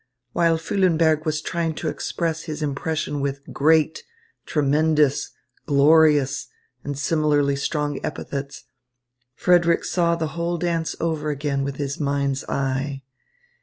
[0.33, 4.01] While Füllenberg was trying to express his impression with "great,"
[4.47, 5.29] "tremendous,"
[5.67, 6.47] "glorious,"
[6.83, 8.63] and similarly strong epithets,
[9.35, 13.03] Frederick saw the whole dance over again with his mind's eye.